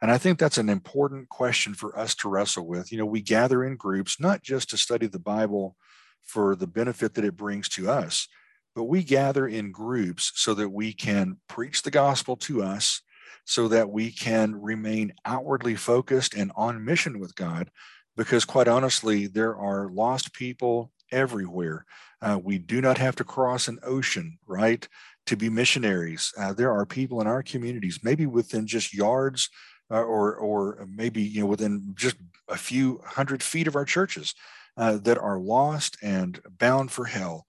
And 0.00 0.10
I 0.10 0.16
think 0.16 0.38
that's 0.38 0.56
an 0.56 0.70
important 0.70 1.28
question 1.28 1.74
for 1.74 1.96
us 1.96 2.14
to 2.14 2.30
wrestle 2.30 2.66
with. 2.66 2.90
You 2.90 2.96
know, 2.96 3.04
we 3.04 3.20
gather 3.20 3.62
in 3.62 3.76
groups, 3.76 4.18
not 4.18 4.42
just 4.42 4.70
to 4.70 4.78
study 4.78 5.06
the 5.06 5.18
Bible 5.18 5.76
for 6.24 6.56
the 6.56 6.66
benefit 6.66 7.12
that 7.12 7.26
it 7.26 7.36
brings 7.36 7.68
to 7.70 7.90
us. 7.90 8.26
But 8.74 8.84
we 8.84 9.04
gather 9.04 9.46
in 9.46 9.70
groups 9.70 10.32
so 10.34 10.54
that 10.54 10.70
we 10.70 10.94
can 10.94 11.36
preach 11.46 11.82
the 11.82 11.90
gospel 11.90 12.36
to 12.36 12.62
us, 12.62 13.02
so 13.44 13.68
that 13.68 13.90
we 13.90 14.10
can 14.10 14.58
remain 14.58 15.12
outwardly 15.26 15.76
focused 15.76 16.32
and 16.32 16.52
on 16.56 16.86
mission 16.86 17.18
with 17.20 17.34
God. 17.34 17.70
Because 18.16 18.46
quite 18.46 18.66
honestly, 18.66 19.26
there 19.26 19.54
are 19.54 19.90
lost 19.90 20.32
people 20.32 20.90
everywhere. 21.12 21.84
Uh, 22.20 22.38
we 22.42 22.58
do 22.58 22.80
not 22.80 22.98
have 22.98 23.16
to 23.16 23.24
cross 23.24 23.68
an 23.68 23.78
ocean, 23.82 24.38
right, 24.46 24.88
to 25.26 25.36
be 25.36 25.48
missionaries. 25.48 26.32
Uh, 26.38 26.52
there 26.52 26.72
are 26.72 26.86
people 26.86 27.20
in 27.20 27.26
our 27.26 27.42
communities, 27.42 28.00
maybe 28.02 28.26
within 28.26 28.66
just 28.66 28.94
yards 28.94 29.48
uh, 29.90 30.02
or, 30.02 30.34
or 30.36 30.86
maybe 30.90 31.22
you 31.22 31.40
know 31.40 31.46
within 31.46 31.94
just 31.94 32.16
a 32.48 32.56
few 32.56 33.00
hundred 33.04 33.42
feet 33.42 33.66
of 33.66 33.76
our 33.76 33.84
churches 33.84 34.34
uh, 34.76 34.98
that 34.98 35.18
are 35.18 35.38
lost 35.38 35.96
and 36.02 36.40
bound 36.58 36.90
for 36.90 37.04
hell. 37.04 37.46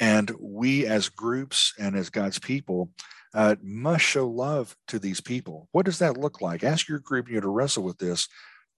And 0.00 0.32
we, 0.40 0.86
as 0.86 1.08
groups 1.08 1.74
and 1.78 1.96
as 1.96 2.10
God's 2.10 2.38
people, 2.38 2.90
uh, 3.34 3.56
must 3.62 4.04
show 4.04 4.28
love 4.28 4.76
to 4.88 4.98
these 4.98 5.20
people. 5.20 5.68
What 5.72 5.86
does 5.86 5.98
that 5.98 6.16
look 6.16 6.40
like? 6.40 6.64
Ask 6.64 6.88
your 6.88 6.98
group 6.98 7.28
you 7.28 7.36
know, 7.36 7.42
to 7.42 7.48
wrestle 7.48 7.82
with 7.82 7.98
this. 7.98 8.28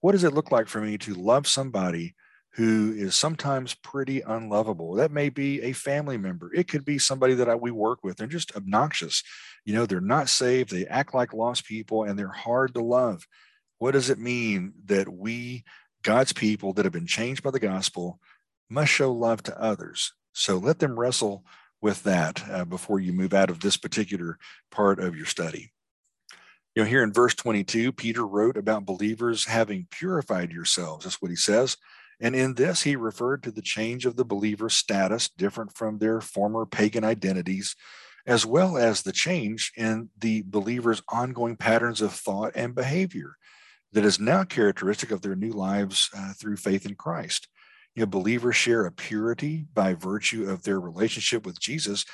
What 0.01 0.11
does 0.11 0.23
it 0.23 0.33
look 0.33 0.51
like 0.51 0.67
for 0.67 0.81
me 0.81 0.97
to 0.99 1.13
love 1.13 1.47
somebody 1.47 2.15
who 2.55 2.93
is 2.95 3.15
sometimes 3.15 3.73
pretty 3.73 4.21
unlovable? 4.21 4.95
That 4.95 5.11
may 5.11 5.29
be 5.29 5.61
a 5.61 5.73
family 5.73 6.17
member. 6.17 6.53
It 6.53 6.67
could 6.67 6.85
be 6.85 6.97
somebody 6.97 7.33
that 7.35 7.49
I, 7.49 7.55
we 7.55 7.71
work 7.71 8.03
with. 8.03 8.17
They're 8.17 8.27
just 8.27 8.55
obnoxious. 8.55 9.23
You 9.65 9.73
know, 9.73 9.85
they're 9.85 10.01
not 10.01 10.29
saved. 10.29 10.71
They 10.71 10.85
act 10.87 11.13
like 11.13 11.33
lost 11.33 11.65
people 11.65 12.03
and 12.03 12.17
they're 12.17 12.27
hard 12.27 12.73
to 12.75 12.83
love. 12.83 13.25
What 13.77 13.91
does 13.91 14.09
it 14.09 14.19
mean 14.19 14.73
that 14.85 15.09
we 15.09 15.63
God's 16.05 16.33
people 16.33 16.71
that 16.73 16.85
have 16.85 16.93
been 16.93 17.07
changed 17.07 17.41
by 17.41 17.49
the 17.49 17.59
gospel 17.59 18.19
must 18.69 18.91
show 18.91 19.11
love 19.11 19.41
to 19.43 19.59
others. 19.59 20.13
So 20.33 20.57
let 20.57 20.77
them 20.77 20.99
wrestle 20.99 21.43
with 21.81 22.03
that 22.03 22.47
uh, 22.47 22.63
before 22.65 22.99
you 22.99 23.11
move 23.11 23.33
out 23.33 23.49
of 23.49 23.59
this 23.59 23.75
particular 23.75 24.37
part 24.69 24.99
of 24.99 25.15
your 25.15 25.25
study. 25.25 25.71
You 26.75 26.83
know, 26.83 26.89
here 26.89 27.01
in 27.01 27.11
verse 27.11 27.33
22, 27.33 27.91
Peter 27.91 28.25
wrote 28.25 28.55
about 28.55 28.85
believers 28.85 29.45
having 29.45 29.87
purified 29.89 30.51
yourselves. 30.51 31.05
That's 31.05 31.21
what 31.21 31.31
he 31.31 31.37
says. 31.37 31.75
And 32.19 32.35
in 32.35 32.53
this, 32.53 32.83
he 32.83 32.95
referred 32.95 33.43
to 33.43 33.51
the 33.51 33.61
change 33.61 34.05
of 34.05 34.15
the 34.15 34.25
believer's 34.25 34.75
status, 34.75 35.29
different 35.29 35.75
from 35.75 35.97
their 35.97 36.21
former 36.21 36.65
pagan 36.65 37.03
identities, 37.03 37.75
as 38.25 38.45
well 38.45 38.77
as 38.77 39.01
the 39.01 39.11
change 39.11 39.71
in 39.75 40.09
the 40.17 40.43
believer's 40.47 41.01
ongoing 41.09 41.55
patterns 41.55 42.01
of 42.01 42.13
thought 42.13 42.53
and 42.55 42.73
behavior 42.73 43.35
that 43.91 44.05
is 44.05 44.19
now 44.19 44.43
characteristic 44.43 45.11
of 45.11 45.21
their 45.21 45.35
new 45.35 45.51
lives 45.51 46.09
uh, 46.15 46.33
through 46.33 46.57
faith 46.57 46.85
in 46.85 46.95
Christ. 46.95 47.47
You 47.95 48.01
know, 48.01 48.07
believers 48.07 48.55
share 48.55 48.85
a 48.85 48.91
purity 48.91 49.65
by 49.73 49.93
virtue 49.93 50.49
of 50.49 50.63
their 50.63 50.79
relationship 50.79 51.45
with 51.45 51.59
Jesus, 51.59 52.05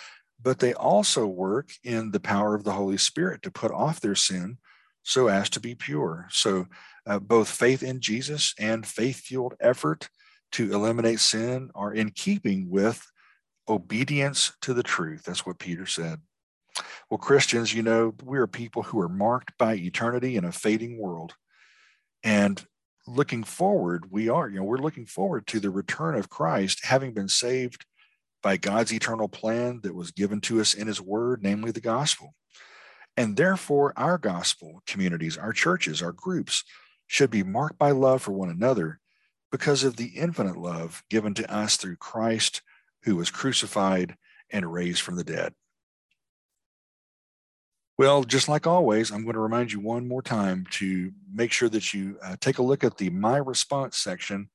but 0.42 0.60
they 0.60 0.74
also 0.74 1.26
work 1.26 1.72
in 1.84 2.12
the 2.12 2.20
power 2.20 2.54
of 2.54 2.64
the 2.64 2.74
Holy 2.74 2.98
Spirit 2.98 3.42
to 3.44 3.52
put 3.52 3.72
off 3.72 4.00
their 4.00 4.16
sin 4.16 4.58
so 5.04 5.28
as 5.28 5.50
to 5.50 5.60
be 5.60 5.74
pure. 5.74 6.28
So, 6.30 6.68
uh, 7.06 7.20
both 7.20 7.50
faith 7.50 7.84
in 7.84 8.00
Jesus 8.00 8.54
and 8.60 8.86
faith 8.86 9.18
fueled 9.18 9.56
effort 9.60 10.10
to 10.54 10.74
eliminate 10.74 11.20
sin 11.20 11.70
are 11.74 11.94
in 11.94 12.12
keeping 12.12 12.70
with 12.70 13.06
obedience 13.68 14.52
to 14.62 14.74
the 14.74 14.84
truth. 14.84 15.24
That's 15.24 15.46
what 15.46 15.60
Peter 15.60 15.86
said. 15.86 16.20
Well, 17.10 17.18
Christians, 17.18 17.74
you 17.74 17.84
know, 17.84 18.14
we 18.24 18.38
are 18.38 18.48
people 18.48 18.84
who 18.84 19.00
are 19.00 19.10
marked 19.10 19.58
by 19.58 19.76
eternity 19.76 20.38
in 20.38 20.46
a 20.46 20.52
fading 20.52 20.98
world. 20.98 21.34
And 22.24 22.64
looking 23.08 23.44
forward, 23.44 24.12
we 24.12 24.30
are, 24.30 24.48
you 24.50 24.60
know, 24.60 24.64
we're 24.64 24.78
looking 24.78 25.06
forward 25.06 25.48
to 25.48 25.60
the 25.60 25.70
return 25.70 26.16
of 26.16 26.30
Christ, 26.30 26.86
having 26.86 27.14
been 27.14 27.28
saved 27.28 27.86
by 28.42 28.58
God's 28.58 28.94
eternal 28.94 29.28
plan 29.28 29.82
that 29.84 29.96
was 29.96 30.12
given 30.12 30.42
to 30.42 30.62
us 30.62 30.74
in 30.74 30.88
his 30.88 31.02
word, 31.02 31.44
namely 31.44 31.72
the 31.72 31.82
gospel. 31.82 32.34
And 33.18 33.36
therefore, 33.36 33.94
our 33.98 34.18
gospel 34.18 34.82
communities, 34.88 35.38
our 35.38 35.54
churches, 35.54 36.02
our 36.02 36.14
groups 36.14 36.64
should 37.12 37.30
be 37.30 37.44
marked 37.44 37.78
by 37.78 37.92
love 37.92 38.22
for 38.22 38.32
one 38.32 38.50
another 38.50 38.98
because 39.52 39.84
of 39.84 39.98
the 39.98 40.14
infinite 40.16 40.56
love 40.56 41.04
given 41.10 41.34
to 41.34 41.54
us 41.54 41.76
through 41.76 41.98
Christ, 41.98 42.62
who 43.04 43.18
was 43.18 43.30
crucified 43.30 44.16
and 44.50 44.72
raised 44.72 45.02
from 45.02 45.18
the 45.18 45.24
dead. 45.26 45.54
Well, 47.98 48.24
just 48.24 48.48
like 48.48 48.66
always, 48.66 49.12
I'm 49.12 49.24
going 49.24 49.34
to 49.34 49.42
remind 49.42 49.74
you 49.74 49.82
one 49.82 50.08
more 50.08 50.22
time 50.22 50.66
to 50.72 51.12
make 51.34 51.52
sure 51.52 51.68
that 51.68 51.94
you 51.94 52.18
uh, 52.24 52.38
take 52.40 52.60
a 52.60 52.64
look 52.64 52.86
at 52.86 52.96
the 52.96 53.10
My 53.10 53.36
Response 53.36 53.98
section 53.98 54.50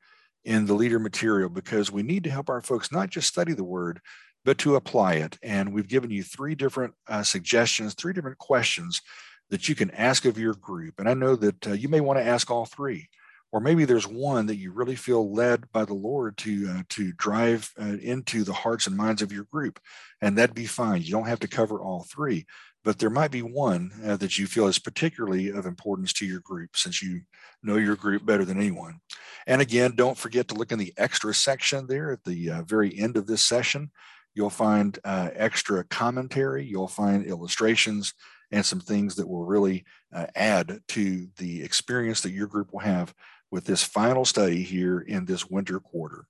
in 0.47 0.65
the 0.65 0.73
leader 0.73 0.99
material 0.99 1.51
because 1.51 1.93
we 1.93 2.03
need 2.03 2.25
to 2.25 2.31
help 2.31 2.49
our 2.49 2.63
folks 2.63 2.91
not 2.91 3.11
just 3.11 3.29
study 3.29 3.53
the 3.53 3.65
word, 3.65 4.01
but 4.47 4.57
to 4.59 4.77
apply 4.77 5.17
it. 5.17 5.39
And 5.43 5.75
we've 5.75 5.89
given 5.89 6.11
you 6.11 6.23
three 6.23 6.55
different 6.55 6.95
uh, 7.07 7.23
suggestions, 7.23 7.93
three 7.93 8.15
different 8.15 8.39
questions 8.39 9.03
that 9.50 9.69
you 9.69 9.75
can 9.75 9.91
ask 9.93 10.25
of 10.25 10.38
your 10.38 10.55
group. 10.55 10.99
And 10.99 11.09
I 11.09 11.15
know 11.15 11.37
that 11.37 11.67
uh, 11.67 11.73
you 11.73 11.88
may 11.88 12.00
want 12.00 12.19
to 12.19 12.26
ask 12.26 12.50
all 12.50 12.67
three, 12.67 13.09
or 13.53 13.61
maybe 13.61 13.85
there's 13.85 14.07
one 14.07 14.47
that 14.47 14.57
you 14.57 14.73
really 14.73 14.97
feel 14.97 15.33
led 15.33 15.71
by 15.73 15.85
the 15.85 15.95
Lord 15.95 16.37
to 16.38 16.69
uh, 16.71 16.83
to 16.91 17.12
drive 17.12 17.73
uh, 17.81 17.97
into 18.03 18.45
the 18.45 18.53
hearts 18.53 18.87
and 18.87 18.97
minds 18.97 19.23
of 19.23 19.33
your 19.33 19.45
group, 19.45 19.81
and 20.21 20.37
that'd 20.37 20.55
be 20.55 20.67
fine. 20.67 21.03
You 21.03 21.12
don't 21.12 21.29
have 21.29 21.41
to 21.41 21.49
cover 21.49 21.81
all 21.81 22.05
three, 22.11 22.47
but 22.85 22.99
there 22.99 23.11
might 23.11 23.31
be 23.31 23.43
one 23.43 23.93
uh, 24.05 24.17
that 24.17 24.38
you 24.38 24.47
feel 24.47 24.67
is 24.67 24.79
particularly 24.79 25.49
of 25.49 25.67
importance 25.67 26.12
to 26.15 26.26
your 26.26 26.41
group 26.41 26.76
since 26.76 27.03
you 27.03 27.23
know 27.62 27.76
your 27.76 27.97
group 27.97 28.25
better 28.26 28.45
than 28.45 28.59
anyone. 28.59 29.00
And 29.47 29.62
again, 29.62 29.95
don't 29.97 30.19
forget 30.19 30.49
to 30.49 30.55
look 30.55 30.73
in 30.73 30.79
the 30.79 30.93
extra 30.97 31.33
section 31.35 31.87
there 31.87 32.12
at 32.12 32.25
the 32.25 32.50
uh, 32.50 32.62
very 32.62 32.97
end 32.99 33.17
of 33.17 33.26
this 33.26 33.43
session. 33.43 33.91
You'll 34.35 34.50
find 34.50 34.99
uh, 35.05 35.31
extra 35.35 35.83
commentary, 35.85 36.65
you'll 36.65 36.88
find 36.88 37.25
illustrations, 37.25 38.13
and 38.50 38.65
some 38.65 38.80
things 38.80 39.17
that 39.17 39.28
will 39.28 39.45
really 39.45 39.85
uh, 40.15 40.26
add 40.35 40.80
to 40.89 41.28
the 41.37 41.63
experience 41.63 42.21
that 42.21 42.32
your 42.32 42.47
group 42.47 42.73
will 42.73 42.80
have 42.80 43.15
with 43.50 43.65
this 43.65 43.82
final 43.82 44.25
study 44.25 44.63
here 44.63 45.00
in 45.00 45.25
this 45.25 45.47
winter 45.47 45.80
quarter. 45.80 46.26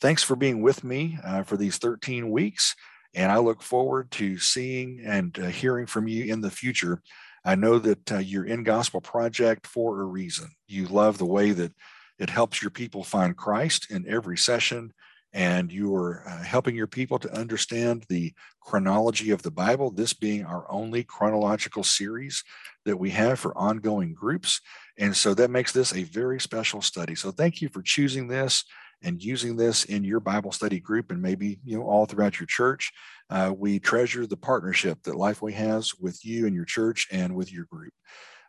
Thanks 0.00 0.22
for 0.22 0.36
being 0.36 0.62
with 0.62 0.84
me 0.84 1.18
uh, 1.24 1.42
for 1.42 1.56
these 1.56 1.78
13 1.78 2.30
weeks. 2.30 2.74
And 3.14 3.30
I 3.30 3.38
look 3.38 3.62
forward 3.62 4.10
to 4.12 4.38
seeing 4.38 5.00
and 5.04 5.38
uh, 5.38 5.46
hearing 5.46 5.86
from 5.86 6.08
you 6.08 6.24
in 6.32 6.40
the 6.40 6.50
future. 6.50 7.00
I 7.44 7.54
know 7.54 7.78
that 7.78 8.12
uh, 8.12 8.18
you're 8.18 8.46
in 8.46 8.64
Gospel 8.64 9.00
Project 9.00 9.66
for 9.66 10.00
a 10.00 10.04
reason. 10.04 10.48
You 10.66 10.86
love 10.86 11.18
the 11.18 11.26
way 11.26 11.52
that 11.52 11.72
it 12.18 12.30
helps 12.30 12.62
your 12.62 12.70
people 12.70 13.04
find 13.04 13.36
Christ 13.36 13.90
in 13.90 14.08
every 14.08 14.36
session, 14.36 14.92
and 15.34 15.72
you 15.72 15.94
are 15.96 16.22
uh, 16.28 16.42
helping 16.44 16.76
your 16.76 16.86
people 16.86 17.18
to 17.18 17.36
understand 17.36 18.06
the 18.08 18.32
chronology 18.60 19.32
of 19.32 19.42
the 19.42 19.50
Bible, 19.50 19.90
this 19.90 20.14
being 20.14 20.44
our 20.44 20.64
only 20.70 21.02
chronological 21.02 21.82
series 21.82 22.44
that 22.84 22.96
we 22.96 23.10
have 23.10 23.40
for 23.40 23.56
ongoing 23.58 24.14
groups. 24.14 24.60
And 24.96 25.14
so 25.14 25.34
that 25.34 25.50
makes 25.50 25.72
this 25.72 25.92
a 25.92 26.04
very 26.04 26.40
special 26.40 26.80
study. 26.80 27.16
So 27.16 27.32
thank 27.32 27.60
you 27.60 27.68
for 27.68 27.82
choosing 27.82 28.28
this 28.28 28.64
and 29.02 29.22
using 29.22 29.56
this 29.56 29.84
in 29.84 30.04
your 30.04 30.20
Bible 30.20 30.52
study 30.52 30.78
group 30.78 31.10
and 31.10 31.20
maybe 31.20 31.58
you 31.64 31.76
know 31.76 31.84
all 31.84 32.06
throughout 32.06 32.38
your 32.38 32.46
church. 32.46 32.92
Uh, 33.28 33.52
we 33.56 33.80
treasure 33.80 34.26
the 34.26 34.36
partnership 34.36 35.02
that 35.02 35.14
Lifeway 35.14 35.52
has 35.52 35.94
with 35.96 36.24
you 36.24 36.46
and 36.46 36.54
your 36.54 36.64
church 36.64 37.08
and 37.10 37.34
with 37.34 37.52
your 37.52 37.64
group. 37.64 37.92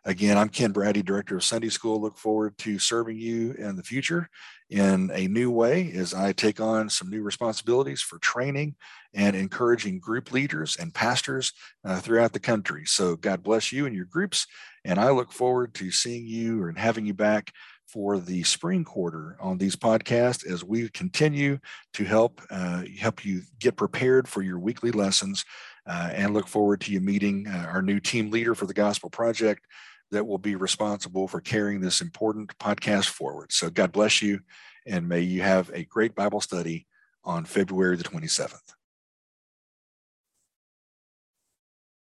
Again, 0.06 0.38
I'm 0.38 0.50
Ken 0.50 0.70
Braddy, 0.70 1.02
Director 1.02 1.34
of 1.36 1.42
Sunday 1.42 1.68
School. 1.68 2.00
Look 2.00 2.16
forward 2.16 2.56
to 2.58 2.78
serving 2.78 3.18
you 3.18 3.54
in 3.54 3.74
the 3.74 3.82
future 3.82 4.28
in 4.70 5.10
a 5.12 5.26
new 5.26 5.50
way 5.50 5.90
as 5.96 6.14
I 6.14 6.32
take 6.32 6.60
on 6.60 6.88
some 6.88 7.10
new 7.10 7.22
responsibilities 7.22 8.02
for 8.02 8.20
training 8.20 8.76
and 9.14 9.34
encouraging 9.34 9.98
group 9.98 10.30
leaders 10.30 10.76
and 10.78 10.94
pastors 10.94 11.52
uh, 11.84 11.98
throughout 11.98 12.32
the 12.32 12.38
country. 12.38 12.84
So 12.86 13.16
God 13.16 13.42
bless 13.42 13.72
you 13.72 13.84
and 13.84 13.96
your 13.96 14.04
groups. 14.04 14.46
And 14.84 15.00
I 15.00 15.10
look 15.10 15.32
forward 15.32 15.74
to 15.74 15.90
seeing 15.90 16.24
you 16.24 16.68
and 16.68 16.78
having 16.78 17.04
you 17.04 17.14
back 17.14 17.52
for 17.88 18.20
the 18.20 18.44
spring 18.44 18.84
quarter 18.84 19.36
on 19.40 19.58
these 19.58 19.74
podcasts 19.74 20.46
as 20.46 20.62
we 20.62 20.88
continue 20.90 21.58
to 21.94 22.04
help 22.04 22.40
uh, 22.50 22.84
help 22.96 23.24
you 23.24 23.42
get 23.58 23.76
prepared 23.76 24.28
for 24.28 24.42
your 24.42 24.60
weekly 24.60 24.92
lessons 24.92 25.44
uh, 25.86 26.10
and 26.12 26.32
look 26.32 26.46
forward 26.46 26.80
to 26.80 26.92
you 26.92 27.00
meeting 27.00 27.46
uh, 27.48 27.66
our 27.72 27.82
new 27.82 27.98
team 27.98 28.30
leader 28.30 28.54
for 28.54 28.66
the 28.66 28.74
gospel 28.74 29.10
project 29.10 29.62
that 30.10 30.26
will 30.26 30.38
be 30.38 30.54
responsible 30.54 31.28
for 31.28 31.40
carrying 31.40 31.80
this 31.80 32.00
important 32.00 32.56
podcast 32.58 33.06
forward. 33.08 33.52
So 33.52 33.70
god 33.70 33.92
bless 33.92 34.22
you 34.22 34.40
and 34.86 35.08
may 35.08 35.20
you 35.20 35.42
have 35.42 35.70
a 35.74 35.84
great 35.84 36.14
bible 36.14 36.40
study 36.40 36.86
on 37.24 37.44
february 37.44 37.96
the 37.96 38.04
27th 38.04 38.75